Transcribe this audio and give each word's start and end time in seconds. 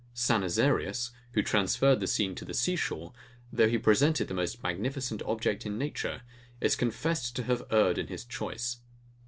Sannazarius, 0.15 1.11
who 1.33 1.43
transferred 1.43 1.99
the 1.99 2.07
scene 2.07 2.33
to 2.33 2.43
the 2.43 2.55
sea 2.55 2.75
shore, 2.75 3.13
though 3.53 3.69
he 3.69 3.77
presented 3.77 4.27
the 4.27 4.33
most 4.33 4.63
magnificent 4.63 5.21
object 5.27 5.63
in 5.63 5.77
nature, 5.77 6.23
is 6.59 6.75
confessed 6.75 7.35
to 7.35 7.43
have 7.43 7.61
erred 7.69 7.99
in 7.99 8.07
his 8.07 8.25
choice. 8.25 8.77